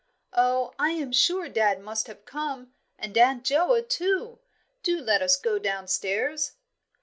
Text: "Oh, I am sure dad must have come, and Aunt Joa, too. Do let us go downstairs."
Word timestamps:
"Oh, 0.33 0.73
I 0.79 0.93
am 0.93 1.11
sure 1.11 1.47
dad 1.47 1.79
must 1.79 2.07
have 2.07 2.25
come, 2.25 2.73
and 2.97 3.15
Aunt 3.19 3.43
Joa, 3.43 3.83
too. 3.87 4.39
Do 4.81 4.99
let 4.99 5.21
us 5.21 5.35
go 5.35 5.59
downstairs." 5.59 6.53